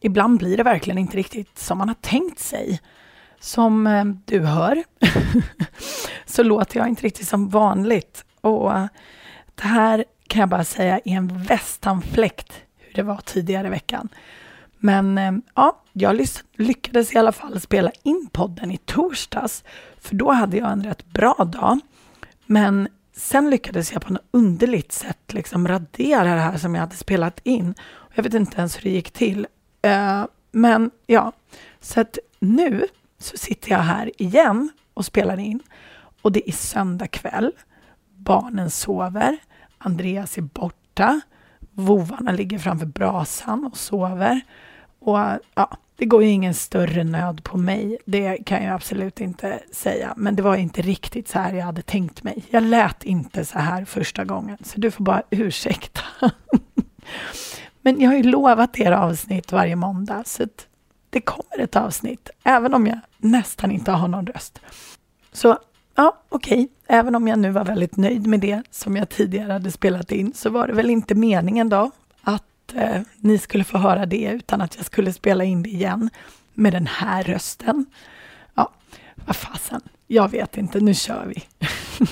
[0.00, 2.80] ibland blir det verkligen inte riktigt som man har tänkt sig.
[3.40, 4.84] Som eh, du hör
[6.26, 8.24] så låter jag inte riktigt som vanligt.
[8.40, 8.86] Och eh,
[9.54, 14.08] det här kan jag bara säga är en västanfläkt hur det var tidigare i veckan.
[14.78, 19.64] Men eh, ja, jag lyckades i alla fall spela in podden i torsdags,
[20.00, 21.80] för då hade jag en rätt bra dag.
[22.46, 26.96] Men sen lyckades jag på något underligt sätt liksom radera det här som jag hade
[26.96, 27.74] spelat in.
[28.14, 29.46] Jag vet inte ens hur det gick till.
[29.84, 31.32] Uh, men ja,
[31.80, 32.86] så att nu
[33.18, 35.60] så sitter jag här igen och spelar in.
[36.22, 37.52] Och det är söndag kväll.
[38.16, 39.38] Barnen sover.
[39.78, 41.20] Andreas är borta.
[41.70, 44.40] Vovarna ligger framför brasan och sover.
[44.98, 45.18] Och
[45.54, 50.14] ja, det går ju ingen större nöd på mig, det kan jag absolut inte säga.
[50.16, 52.44] Men det var inte riktigt så här jag hade tänkt mig.
[52.50, 56.00] Jag lät inte så här första gången, så du får bara ursäkta.
[57.84, 60.46] Men jag har ju lovat er avsnitt varje måndag, så
[61.10, 64.60] det kommer ett avsnitt, även om jag nästan inte har någon röst.
[65.32, 65.58] Så
[65.94, 66.68] ja, okej, okay.
[66.86, 70.32] även om jag nu var väldigt nöjd med det som jag tidigare hade spelat in,
[70.34, 71.90] så var det väl inte meningen då
[72.22, 76.10] att eh, ni skulle få höra det, utan att jag skulle spela in det igen
[76.54, 77.86] med den här rösten.
[78.54, 78.72] Ja,
[79.14, 81.44] vad fasen, jag vet inte, nu kör vi.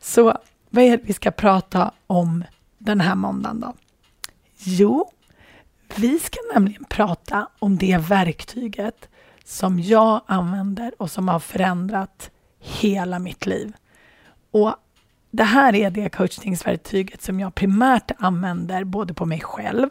[0.00, 0.38] så
[0.70, 2.44] vad är det vi ska prata om
[2.78, 3.74] den här måndagen då?
[4.60, 5.10] Jo,
[5.96, 9.08] vi ska nämligen prata om det verktyget
[9.44, 13.72] som jag använder och som har förändrat hela mitt liv.
[14.50, 14.74] Och
[15.30, 19.88] det här är det coachningsverktyget som jag primärt använder både på mig själv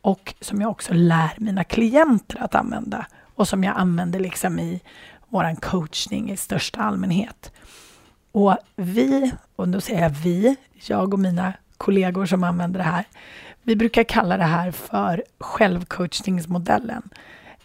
[0.00, 4.80] och som jag också lär mina klienter att använda och som jag använder liksom i
[5.28, 7.52] vår coachning i största allmänhet.
[8.32, 13.04] Och vi, och då säger jag vi, jag och mina kollegor som använder det här,
[13.66, 17.02] vi brukar kalla det här för självcoachningsmodellen.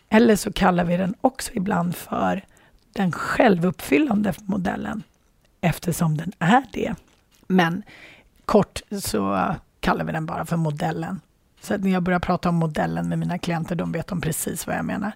[0.09, 2.45] Eller så kallar vi den också ibland för
[2.93, 5.03] den självuppfyllande modellen
[5.61, 6.95] eftersom den är det.
[7.47, 7.83] Men
[8.45, 11.21] kort så kallar vi den bara för modellen.
[11.61, 14.75] Så när jag börjar prata om modellen med mina klienter, de vet de precis vad
[14.75, 15.11] jag menar.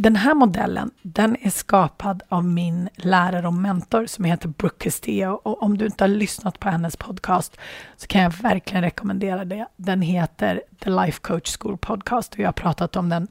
[0.00, 5.32] Den här modellen, den är skapad av min lärare och mentor som heter Brooke Castillo.
[5.32, 7.56] Och om du inte har lyssnat på hennes podcast
[7.96, 9.66] så kan jag verkligen rekommendera det.
[9.76, 13.28] Den heter The Life Coach School Podcast och jag har pratat om den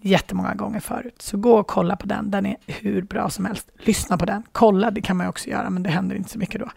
[0.00, 1.22] jättemånga gånger förut.
[1.22, 2.30] Så gå och kolla på den.
[2.30, 3.70] Den är hur bra som helst.
[3.78, 4.42] Lyssna på den.
[4.52, 6.70] Kolla, det kan man också göra, men det händer inte så mycket då.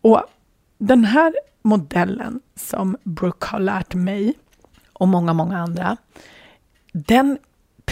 [0.00, 0.22] Och
[0.78, 4.34] den här modellen som Brooke har lärt mig
[4.92, 5.96] och många, många andra,
[6.92, 7.38] den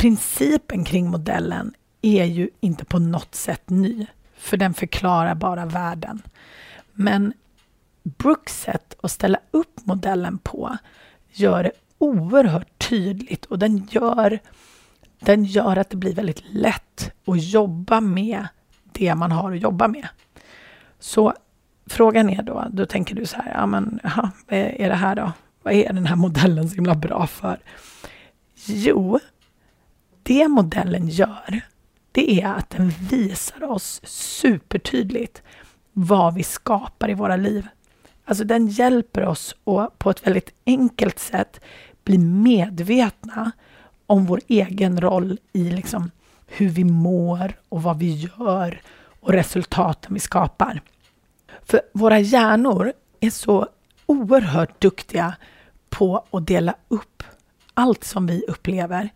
[0.04, 4.06] principen kring modellen är ju inte på något sätt ny,
[4.36, 6.22] för den förklarar bara världen.
[6.92, 7.32] Men
[8.02, 10.76] Brooks sätt att ställa upp modellen på
[11.32, 14.38] gör det oerhört tydligt och den gör,
[15.18, 18.46] den gör att det blir väldigt lätt att jobba med
[18.92, 20.08] det man har att jobba med.
[20.98, 21.34] Så
[21.86, 25.32] frågan är då, då tänker du så här, ja men aha, är det här då?
[25.62, 27.58] Vad är den här modellen så himla bra för?
[28.66, 29.20] Jo,
[30.24, 31.60] det modellen gör,
[32.12, 35.42] det är att den visar oss supertydligt
[35.92, 37.68] vad vi skapar i våra liv.
[38.24, 41.60] Alltså den hjälper oss att på ett väldigt enkelt sätt
[42.04, 43.52] bli medvetna
[44.06, 46.10] om vår egen roll i liksom
[46.46, 48.80] hur vi mår och vad vi gör
[49.20, 50.80] och resultaten vi skapar.
[51.64, 53.68] För våra hjärnor är så
[54.06, 55.34] oerhört duktiga
[55.90, 57.22] på att dela upp
[57.74, 59.10] allt som vi upplever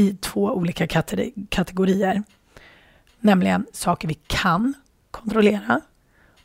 [0.00, 0.86] i två olika
[1.48, 2.22] kategorier.
[3.20, 4.74] Nämligen saker vi kan
[5.10, 5.80] kontrollera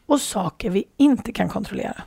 [0.06, 2.04] och saker vi inte kan kontrollera.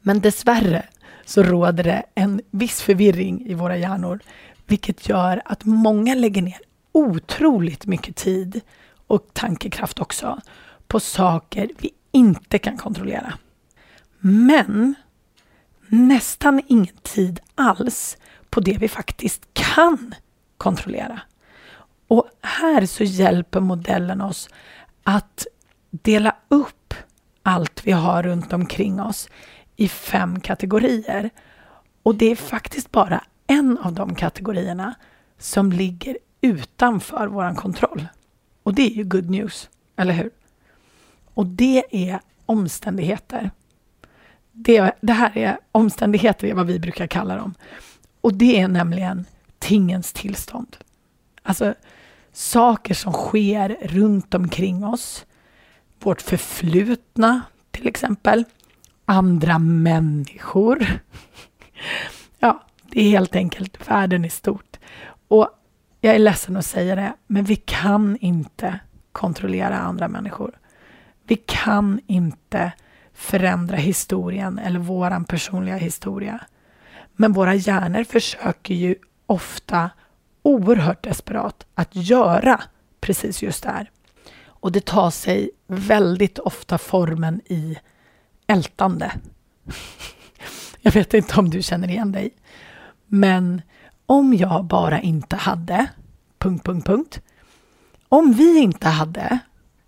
[0.00, 0.86] Men dessvärre
[1.24, 4.20] så råder det en viss förvirring i våra hjärnor,
[4.66, 6.60] vilket gör att många lägger ner
[6.92, 8.60] otroligt mycket tid
[9.06, 10.40] och tankekraft också
[10.86, 13.32] på saker vi inte kan kontrollera.
[14.18, 14.94] Men
[15.88, 18.16] nästan ingen tid alls
[18.50, 20.14] på det vi faktiskt kan
[20.58, 21.20] kontrollera.
[22.08, 24.48] Och här så hjälper modellen oss
[25.02, 25.46] att
[25.90, 26.94] dela upp
[27.42, 29.28] allt vi har runt omkring oss
[29.76, 31.30] i fem kategorier.
[32.02, 34.94] Och det är faktiskt bara en av de kategorierna
[35.38, 38.06] som ligger utanför vår kontroll.
[38.62, 40.30] Och det är ju good news, eller hur?
[41.34, 43.50] Och det är omständigheter.
[44.52, 47.54] Det, det här är omständigheter, är vad vi brukar kalla dem.
[48.20, 49.24] Och det är nämligen
[49.58, 50.76] tingens tillstånd.
[51.42, 51.74] Alltså
[52.32, 55.26] saker som sker runt omkring oss.
[56.00, 58.44] Vårt förflutna, till exempel.
[59.04, 60.86] Andra människor.
[62.40, 64.76] Ja, det är helt enkelt världen i stort.
[65.28, 65.48] Och
[66.00, 68.80] jag är ledsen att säga det, men vi kan inte
[69.12, 70.58] kontrollera andra människor.
[71.26, 72.72] Vi kan inte
[73.14, 76.40] förändra historien eller våran personliga historia.
[77.16, 78.94] Men våra hjärnor försöker ju
[79.28, 79.90] ofta
[80.42, 82.62] oerhört desperat att göra
[83.00, 83.90] precis just det här.
[84.44, 87.78] Och det tar sig väldigt ofta formen i
[88.46, 89.12] ältande.
[90.80, 92.30] Jag vet inte om du känner igen dig.
[93.06, 93.62] Men
[94.06, 95.86] om jag bara inte hade...
[96.38, 97.20] Punkt, punkt, punkt.
[98.08, 99.38] Om vi inte hade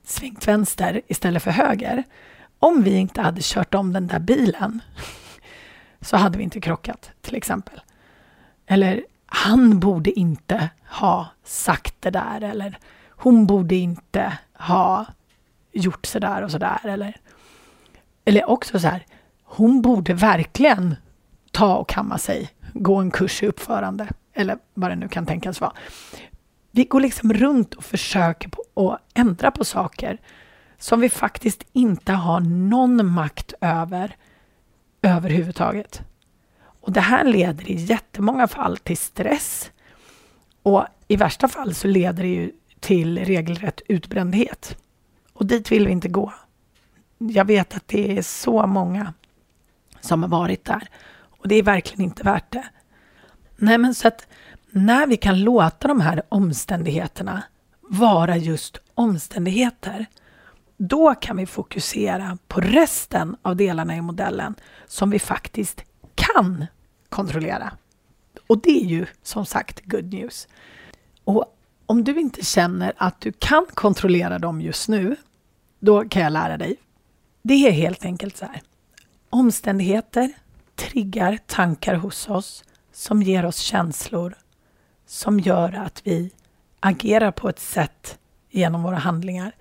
[0.05, 2.05] svängt vänster istället för höger.
[2.59, 4.81] Om vi inte hade kört om den där bilen
[6.01, 7.81] så hade vi inte krockat, till exempel.
[8.67, 9.05] Eller
[9.41, 12.79] han borde inte ha sagt det där eller
[13.09, 15.07] hon borde inte ha
[15.73, 16.87] gjort så där och så där.
[16.87, 17.17] Eller,
[18.25, 19.07] eller också så här,
[19.45, 20.97] hon borde verkligen
[21.51, 25.61] ta och kamma sig, gå en kurs i uppförande eller vad det nu kan tänkas
[25.61, 25.73] vara.
[26.71, 30.19] Vi går liksom runt och försöker på att ändra på saker
[30.79, 34.17] som vi faktiskt inte har någon makt över
[35.03, 36.03] överhuvudtaget.
[36.91, 39.71] Och det här leder i jättemånga fall till stress
[40.63, 44.77] och i värsta fall så leder det ju till regelrätt utbrändhet.
[45.33, 46.33] Och dit vill vi inte gå.
[47.19, 49.15] Jag vet att det är så många
[50.01, 50.89] som har varit där
[51.39, 52.69] och det är verkligen inte värt det.
[53.57, 54.27] Nej, men så att
[54.71, 57.43] när vi kan låta de här omständigheterna
[57.81, 60.07] vara just omständigheter,
[60.77, 64.55] då kan vi fokusera på resten av delarna i modellen
[64.87, 65.85] som vi faktiskt
[66.15, 66.67] kan
[67.11, 67.73] kontrollera.
[68.47, 70.49] Och det är ju som sagt good news.
[71.25, 75.17] Och om du inte känner att du kan kontrollera dem just nu,
[75.79, 76.77] då kan jag lära dig.
[77.43, 78.63] Det är helt enkelt så här.
[79.31, 80.33] Omständigheter
[80.77, 84.35] triggar tankar hos oss som ger oss känslor
[85.07, 86.31] som gör att vi
[86.81, 88.19] agerar på ett sätt
[88.51, 89.53] genom våra handlingar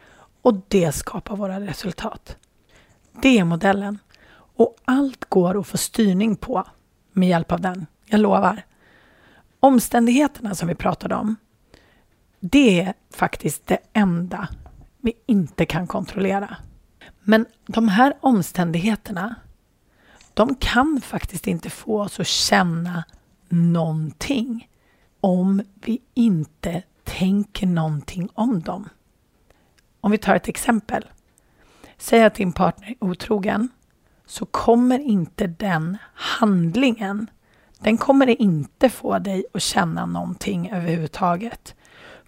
[0.42, 2.38] och det skapar våra resultat.
[3.22, 4.00] Det är modellen
[4.32, 6.64] och allt går att få styrning på
[7.20, 7.86] med hjälp av den.
[8.06, 8.62] Jag lovar.
[9.60, 11.36] Omständigheterna som vi pratade om,
[12.40, 14.48] det är faktiskt det enda
[14.98, 16.58] vi inte kan kontrollera.
[17.20, 19.36] Men de här omständigheterna,
[20.34, 23.04] de kan faktiskt inte få oss att känna
[23.50, 24.70] någonting
[25.22, 28.90] om vi inte tänker någonting om dem.
[30.02, 31.06] Om vi tar ett exempel.
[31.98, 33.70] Säg att din partner är otrogen
[34.30, 37.30] så kommer inte den handlingen,
[37.80, 41.76] den kommer inte få dig att känna någonting överhuvudtaget.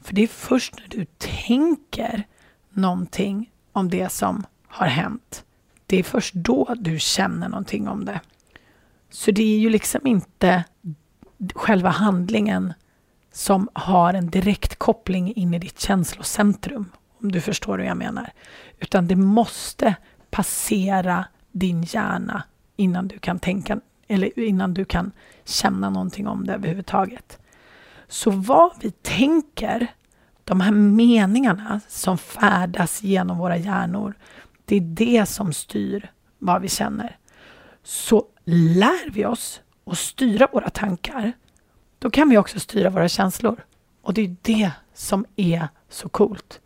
[0.02, 1.06] För det är först när du
[1.48, 2.28] tänker
[2.70, 5.44] någonting om det som har hänt.
[5.86, 8.20] Det är först då du känner någonting om det.
[9.10, 10.64] Så det är ju liksom inte
[11.56, 12.74] själva handlingen
[13.32, 18.34] som har en direkt koppling in i ditt känslocentrum, om du förstår hur jag menar.
[18.80, 19.96] Utan det måste
[20.30, 22.44] passera din hjärna
[22.76, 25.12] innan du kan tänka eller innan du kan
[25.46, 27.40] känna någonting om det överhuvudtaget.
[28.08, 29.88] Så vad vi tänker,
[30.44, 34.14] de här meningarna som färdas genom våra hjärnor,
[34.66, 37.18] det är det som styr vad vi känner.
[37.84, 41.34] Så lär vi oss att styra våra tankar,
[42.00, 43.64] då kan vi också styra våra känslor.
[44.02, 46.60] Och det är det som är så coolt.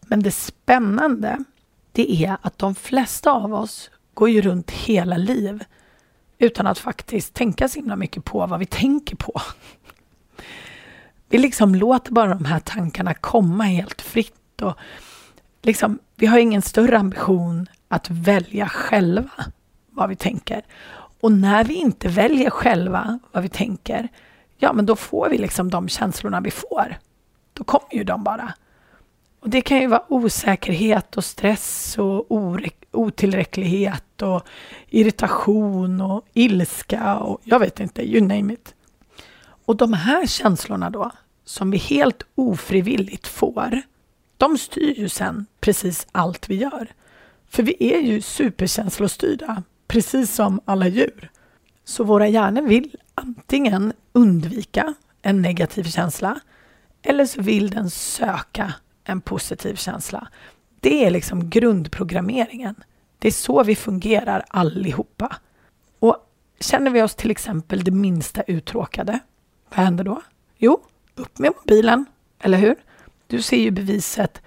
[0.00, 1.44] Men det spännande,
[1.92, 5.64] det är att de flesta av oss går ju runt hela liv
[6.38, 9.40] utan att faktiskt tänka så himla mycket på vad vi tänker på.
[11.28, 14.74] Vi liksom låter bara de här tankarna komma helt fritt och
[15.62, 19.30] liksom, vi har ingen större ambition att välja själva
[19.90, 20.62] vad vi tänker.
[21.20, 24.08] Och när vi inte väljer själva vad vi tänker,
[24.58, 26.98] ja men då får vi liksom de känslorna vi får.
[27.52, 28.54] Då kommer ju de bara.
[29.40, 32.26] Och Det kan ju vara osäkerhet och stress och
[32.92, 34.42] otillräcklighet och
[34.88, 38.74] irritation och ilska och jag vet inte, you name it.
[39.64, 41.10] Och de här känslorna då,
[41.44, 43.82] som vi helt ofrivilligt får,
[44.36, 46.92] de styr ju sen precis allt vi gör.
[47.48, 51.30] För vi är ju superkänslostyrda, precis som alla djur.
[51.84, 56.40] Så våra hjärnor vill antingen undvika en negativ känsla
[57.02, 58.74] eller så vill den söka
[59.10, 60.28] en positiv känsla.
[60.80, 62.74] Det är liksom grundprogrammeringen.
[63.18, 65.36] Det är så vi fungerar allihopa.
[65.98, 66.16] Och
[66.60, 69.18] känner vi oss till exempel det minsta uttråkade,
[69.68, 70.22] vad händer då?
[70.58, 70.80] Jo,
[71.14, 72.06] upp med mobilen,
[72.40, 72.76] eller hur?
[73.26, 74.42] Du ser ju beviset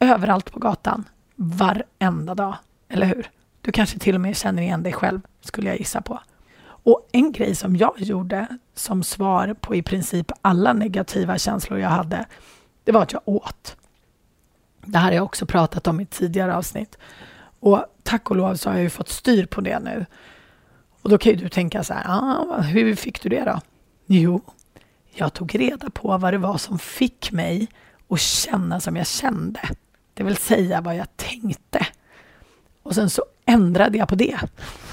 [0.00, 1.04] överallt på gatan,
[1.36, 2.56] varenda dag,
[2.88, 3.30] eller hur?
[3.60, 6.20] Du kanske till och med känner igen dig själv, skulle jag gissa på.
[6.64, 11.88] Och en grej som jag gjorde som svar på i princip alla negativa känslor jag
[11.88, 12.26] hade,
[12.88, 13.76] det var att jag åt.
[14.84, 16.98] Det här har jag också pratat om i tidigare avsnitt.
[17.60, 20.06] Och tack och lov så har jag ju fått styr på det nu.
[21.02, 23.60] Och då kan ju du tänka så här, ah, hur fick du det då?
[24.06, 24.40] Jo,
[25.14, 27.68] jag tog reda på vad det var som fick mig
[28.08, 29.60] att känna som jag kände.
[30.14, 31.86] Det vill säga vad jag tänkte.
[32.82, 34.38] Och sen så ändrade jag på det.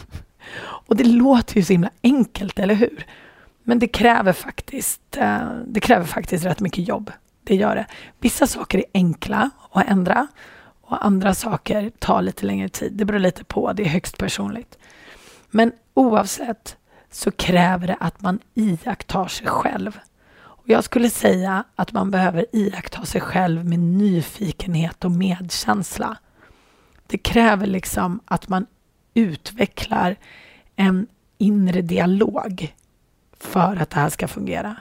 [0.60, 3.06] Och det låter ju så himla enkelt, eller hur?
[3.64, 7.12] Men det kräver faktiskt, eh, det kräver faktiskt rätt mycket jobb.
[7.46, 7.86] Det gör det.
[8.20, 10.28] Vissa saker är enkla att ändra
[10.82, 12.94] och andra saker tar lite längre tid.
[12.94, 14.78] Det beror lite på, det är högst personligt.
[15.50, 16.78] Men oavsett
[17.12, 20.00] så kräver det att man iakttar sig själv.
[20.38, 26.18] Och jag skulle säga att man behöver iaktta sig själv med nyfikenhet och medkänsla.
[27.08, 28.66] Det kräver liksom att man
[29.14, 30.16] utvecklar
[30.76, 32.76] en inre dialog
[33.40, 34.76] för att det här ska fungera.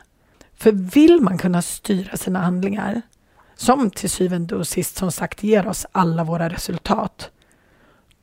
[0.56, 3.02] För vill man kunna styra sina handlingar,
[3.56, 7.30] som till syvende och sist som sagt ger oss alla våra resultat,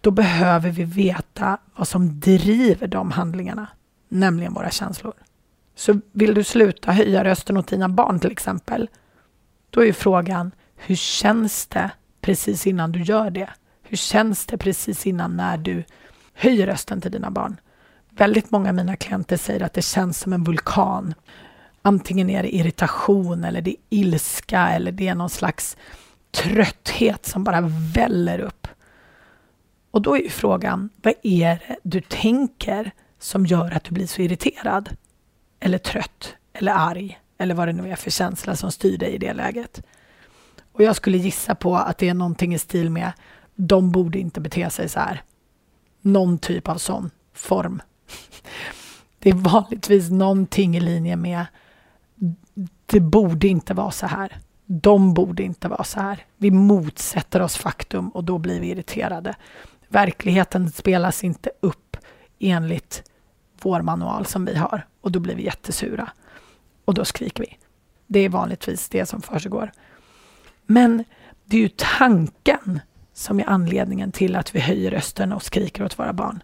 [0.02, 3.68] då behöver vi veta vad som driver de handlingarna,
[4.10, 5.14] nämligen våra känslor.
[5.76, 8.90] Så vill du sluta höja rösten åt dina barn till exempel,
[9.70, 13.50] då är frågan, hur känns det precis innan du gör det?
[13.84, 15.84] Hur känns det precis innan när du
[16.34, 17.60] höjer rösten till dina barn?
[18.10, 21.14] Väldigt många av mina klienter säger att det känns som en vulkan.
[21.82, 25.78] Antingen är det irritation eller det är ilska eller det är någon slags
[26.32, 27.62] trötthet som bara
[27.94, 28.68] väller upp.
[29.92, 34.08] Och då är ju frågan, vad är det du tänker som gör att du blir
[34.08, 34.90] så irriterad?
[35.60, 36.36] Eller trött?
[36.54, 37.20] Eller arg?
[37.38, 39.82] Eller vad det nu är för känsla som styr dig i det läget.
[40.72, 43.12] Och jag skulle gissa på att det är någonting i stil med
[43.56, 45.24] de borde inte bete sig så här.
[46.02, 47.82] Någon typ av sån form.
[49.20, 51.46] Det är vanligtvis någonting i linje med
[52.86, 54.38] det borde inte vara så här.
[54.66, 56.26] De borde inte vara så här.
[56.38, 59.36] Vi motsätter oss faktum och då blir vi irriterade.
[59.88, 61.98] Verkligheten spelas inte upp
[62.40, 63.04] enligt
[63.62, 66.10] vår manual som vi har och då blir vi jättesura.
[66.86, 67.58] Och då skriker vi.
[68.08, 69.72] Det är vanligtvis det som försiggår.
[70.66, 71.04] Men
[71.46, 72.80] det är ju tanken
[73.14, 76.44] som är anledningen till att vi höjer rösten och skriker åt våra barn.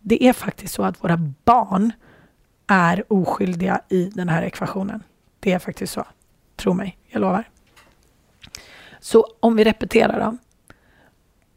[0.00, 1.92] Det är faktiskt så att våra barn
[2.68, 5.02] är oskyldiga i den här ekvationen.
[5.40, 6.06] Det är faktiskt så.
[6.56, 7.48] Tro mig, jag lovar.
[9.00, 10.36] Så om vi repeterar då.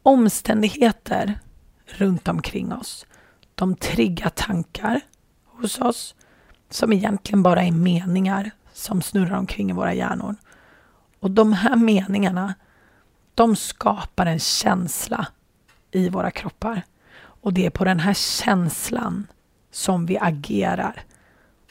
[0.02, 1.38] Omständigheter
[1.86, 3.06] runt omkring oss,
[3.54, 5.00] de triggar tankar
[5.46, 6.14] hos oss
[6.70, 10.36] som egentligen bara är meningar som snurrar omkring i våra hjärnor.
[11.20, 12.54] Och de här meningarna,
[13.34, 15.26] de skapar en känsla
[15.90, 16.82] i våra kroppar.
[17.14, 19.26] Och det är på den här känslan
[19.72, 21.04] som vi agerar.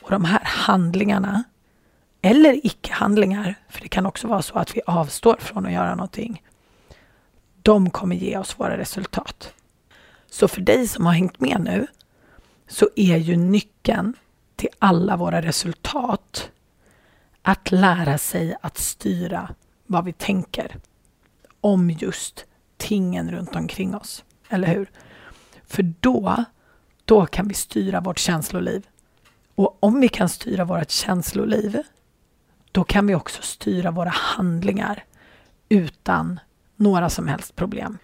[0.01, 1.43] Och de här handlingarna,
[2.21, 6.43] eller icke-handlingar, för det kan också vara så att vi avstår från att göra någonting,
[7.61, 9.53] de kommer ge oss våra resultat.
[10.29, 11.87] Så för dig som har hängt med nu
[12.67, 14.13] så är ju nyckeln
[14.55, 16.49] till alla våra resultat
[17.41, 19.55] att lära sig att styra
[19.85, 20.75] vad vi tänker
[21.61, 22.45] om just
[22.77, 24.23] tingen runt omkring oss.
[24.49, 24.91] Eller hur?
[25.67, 26.45] För då,
[27.11, 28.87] då kan vi styra vårt känsloliv.
[29.55, 31.77] Och om vi kan styra vårt känsloliv,
[32.71, 35.03] då kan vi också styra våra handlingar
[35.69, 36.39] utan
[36.75, 37.97] några som helst problem.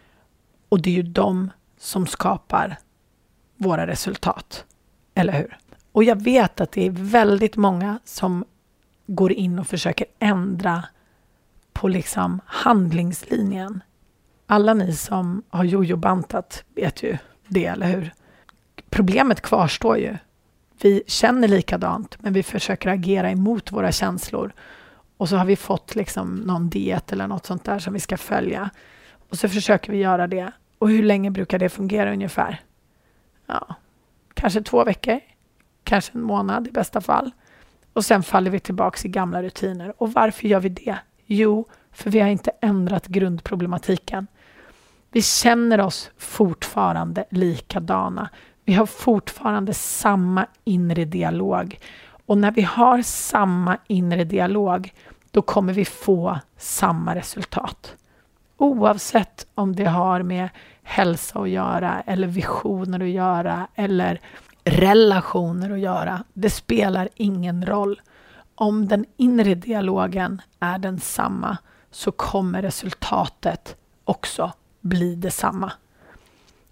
[0.69, 2.77] Och det är ju de som skapar
[3.57, 4.65] våra resultat.
[5.13, 5.57] Eller hur?
[5.91, 8.45] Och jag vet att det är väldigt många som
[9.05, 10.83] går in och försöker ändra
[11.73, 13.83] på liksom handlingslinjen.
[14.45, 18.13] Alla ni som har jojobantat vet ju det, eller hur?
[18.97, 20.17] Problemet kvarstår ju.
[20.81, 24.53] Vi känner likadant, men vi försöker agera emot våra känslor.
[25.17, 28.17] Och så har vi fått liksom någon diet eller något sånt där som vi ska
[28.17, 28.69] följa.
[29.29, 30.51] Och så försöker vi göra det.
[30.77, 32.61] Och hur länge brukar det fungera ungefär?
[33.45, 33.75] Ja,
[34.33, 35.19] kanske två veckor,
[35.83, 37.31] kanske en månad i bästa fall.
[37.93, 39.93] Och sen faller vi tillbaka i gamla rutiner.
[39.97, 40.97] Och varför gör vi det?
[41.25, 44.27] Jo, för vi har inte ändrat grundproblematiken.
[45.11, 48.29] Vi känner oss fortfarande likadana.
[48.67, 51.79] Vi har fortfarande samma inre dialog.
[52.25, 54.93] Och när vi har samma inre dialog,
[55.31, 57.95] då kommer vi få samma resultat.
[58.57, 60.49] Oavsett om det har med
[60.83, 64.21] hälsa att göra, eller visioner att göra, eller
[64.63, 66.23] relationer att göra.
[66.33, 68.01] Det spelar ingen roll.
[68.55, 71.57] Om den inre dialogen är densamma
[71.91, 75.71] så kommer resultatet också bli detsamma.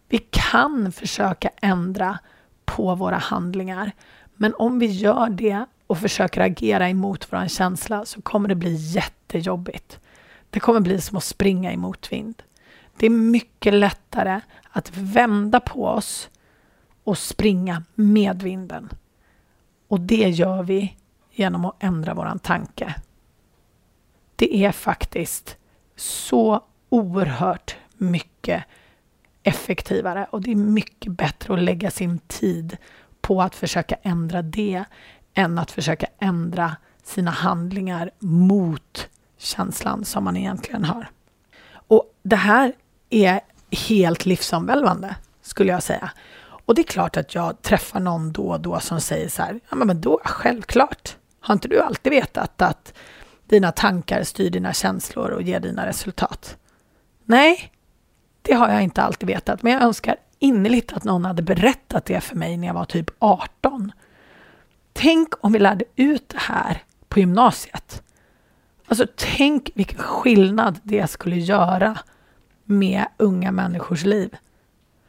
[0.08, 2.20] Vi kan försöka ändra
[2.66, 3.92] på våra handlingar,
[4.36, 8.76] men om vi gör det och försöker agera emot vår känsla så kommer det bli
[8.76, 10.00] jättejobbigt.
[10.50, 12.44] Det kommer bli som att springa i motvind.
[12.98, 16.30] Det är mycket lättare att vända på oss
[17.04, 18.90] och springa med vinden.
[19.88, 20.98] Och det gör vi
[21.32, 22.96] genom att ändra vår tanke.
[24.36, 25.58] Det är faktiskt
[25.96, 28.64] så oerhört mycket
[29.46, 32.78] effektivare och det är mycket bättre att lägga sin tid
[33.22, 34.84] på att försöka ändra det
[35.34, 41.10] än att försöka ändra sina handlingar mot känslan som man egentligen har.
[41.88, 42.74] Och det här
[43.10, 43.42] är
[43.90, 46.12] helt livsomvälvande, skulle jag säga.
[46.66, 49.60] Och det är klart att jag träffar någon då och då som säger så här,
[49.70, 51.18] ja men då, självklart.
[51.40, 52.94] Har inte du alltid vetat att
[53.48, 56.58] dina tankar styr dina känslor och ger dina resultat?
[57.24, 57.72] Nej,
[58.46, 62.22] det har jag inte alltid vetat, men jag önskar innerligt att någon hade berättat det
[62.22, 63.92] för mig när jag var typ 18.
[64.94, 68.04] Tänk om vi lärde ut det här på gymnasiet.
[68.88, 71.98] Alltså tänk vilken skillnad det skulle göra
[72.64, 74.36] med unga människors liv.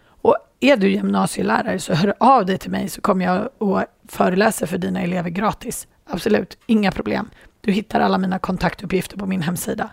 [0.06, 4.66] Och är du gymnasielärare så hör av dig till mig så kommer jag och föreläser
[4.66, 5.88] för dina elever gratis.
[6.06, 7.30] Absolut, inga problem.
[7.60, 9.90] Du hittar alla mina kontaktuppgifter på min hemsida.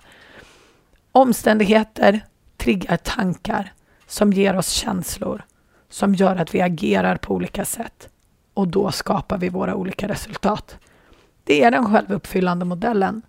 [1.12, 2.22] Omständigheter
[2.64, 3.74] triggar tankar
[4.08, 5.46] som ger oss känslor
[5.90, 8.10] som gör att vi agerar på olika sätt
[8.54, 10.78] och då skapar vi våra olika resultat.
[11.44, 13.22] Det är den självuppfyllande modellen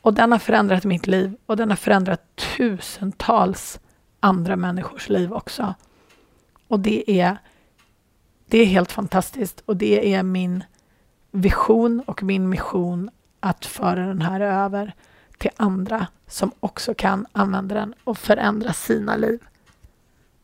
[0.00, 3.80] och den har förändrat mitt liv och den har förändrat tusentals
[4.20, 5.74] andra människors liv också.
[6.68, 7.36] Och det är,
[8.46, 10.64] det är helt fantastiskt och det är min
[11.30, 14.94] vision och min mission att föra den här över
[15.42, 19.40] till andra som också kan använda den och förändra sina liv.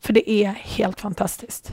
[0.01, 1.71] För det är helt fantastiskt.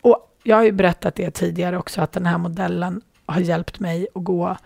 [0.00, 4.06] Och jag har ju berättat det tidigare också att den här modellen har hjälpt mig
[4.14, 4.56] att gå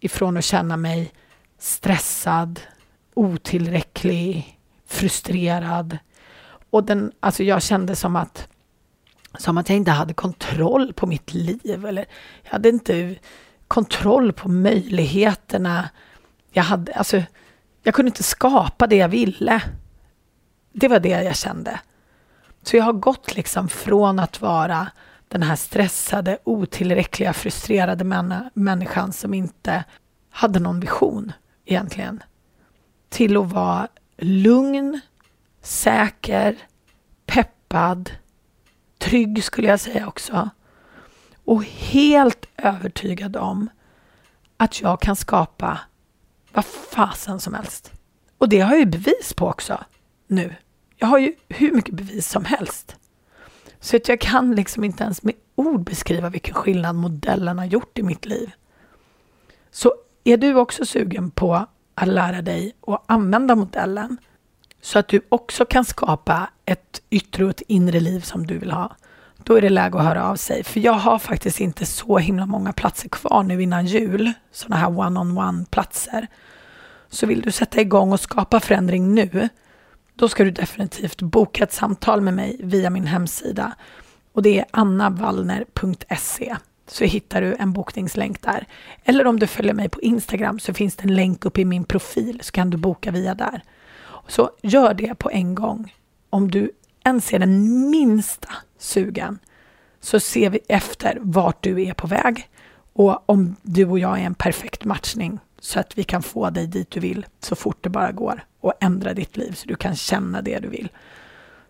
[0.00, 1.12] ifrån att känna mig
[1.58, 2.60] stressad,
[3.14, 5.98] otillräcklig, frustrerad.
[6.70, 8.48] Och den, alltså jag kände som att,
[9.38, 11.86] som att jag inte hade kontroll på mitt liv.
[11.86, 12.06] Eller
[12.42, 13.16] jag hade inte
[13.68, 15.88] kontroll på möjligheterna.
[16.56, 17.22] Jag, hade, alltså,
[17.82, 19.62] jag kunde inte skapa det jag ville.
[20.72, 21.80] Det var det jag kände.
[22.62, 24.90] Så jag har gått liksom från att vara
[25.28, 28.04] den här stressade, otillräckliga, frustrerade
[28.54, 29.84] människan som inte
[30.30, 31.32] hade någon vision
[31.64, 32.22] egentligen.
[33.08, 35.00] Till att vara lugn,
[35.62, 36.56] säker,
[37.26, 38.10] peppad,
[38.98, 40.50] trygg skulle jag säga också.
[41.44, 43.70] Och helt övertygad om
[44.56, 45.80] att jag kan skapa
[46.54, 47.92] vad fasen som helst.
[48.38, 49.84] Och det har jag ju bevis på också
[50.26, 50.54] nu.
[50.96, 52.96] Jag har ju hur mycket bevis som helst.
[53.80, 57.98] Så att jag kan liksom inte ens med ord beskriva vilken skillnad modellen har gjort
[57.98, 58.52] i mitt liv.
[59.70, 64.16] Så är du också sugen på att lära dig att använda modellen
[64.80, 68.70] så att du också kan skapa ett yttre och ett inre liv som du vill
[68.70, 68.96] ha,
[69.36, 70.64] då är det läge att höra av sig.
[70.64, 74.98] För jag har faktiskt inte så himla många platser kvar nu innan jul, sådana här
[74.98, 76.26] one-on-one platser.
[77.08, 79.48] Så vill du sätta igång och skapa förändring nu,
[80.14, 83.72] då ska du definitivt boka ett samtal med mig via min hemsida
[84.32, 88.66] och det är annavallner.se så hittar du en bokningslänk där.
[89.04, 91.84] Eller om du följer mig på Instagram så finns det en länk uppe i min
[91.84, 93.62] profil så kan du boka via där.
[94.28, 95.94] Så gör det på en gång.
[96.30, 96.70] Om du
[97.04, 99.38] ens är den minsta sugen
[100.00, 102.48] så ser vi efter vart du är på väg
[102.92, 106.66] och om du och jag är en perfekt matchning så att vi kan få dig
[106.66, 109.96] dit du vill så fort det bara går och ändra ditt liv så du kan
[109.96, 110.88] känna det du vill.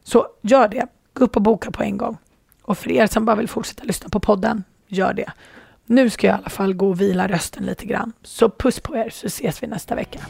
[0.05, 0.87] Så gör det.
[1.13, 2.17] Gå upp och boka på en gång.
[2.63, 5.33] Och för er som bara vill fortsätta lyssna på podden, gör det.
[5.87, 8.13] Nu ska jag i alla fall gå och vila rösten lite grann.
[8.23, 10.21] Så puss på er så ses vi nästa vecka.